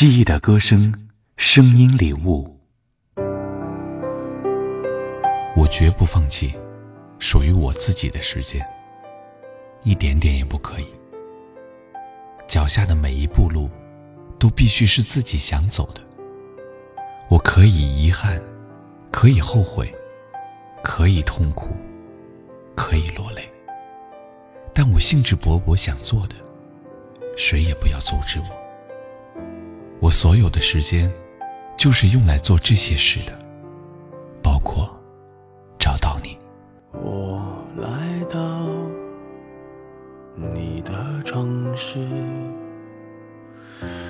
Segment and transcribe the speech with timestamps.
[0.00, 2.58] 记忆的歌声，声音礼物。
[5.54, 6.58] 我绝不放弃
[7.18, 8.66] 属于我自己的时间，
[9.82, 10.86] 一点点也不可以。
[12.48, 13.68] 脚下的每一步路，
[14.38, 16.00] 都必须是自己想走的。
[17.28, 18.42] 我可以遗憾，
[19.10, 19.94] 可以后悔，
[20.82, 21.76] 可以痛苦，
[22.74, 23.46] 可以落泪，
[24.72, 26.34] 但我兴致勃勃想做的，
[27.36, 28.59] 谁也不要阻止我。
[30.00, 31.12] 我所有的时间，
[31.76, 33.38] 就是用来做这些事的，
[34.42, 34.88] 包括
[35.78, 36.38] 找到你。
[36.94, 37.42] 我
[37.76, 38.66] 来到
[40.34, 41.98] 你的城市，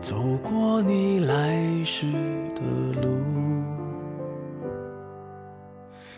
[0.00, 2.10] 走过你来时
[2.54, 2.62] 的
[3.02, 3.20] 路，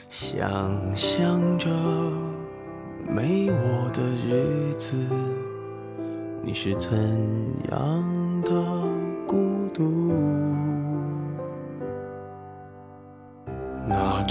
[0.09, 1.69] 想象着
[3.05, 4.95] 没我的日子，
[6.41, 6.97] 你是怎
[7.73, 8.06] 样